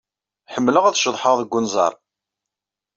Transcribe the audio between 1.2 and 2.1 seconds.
deg unẓar.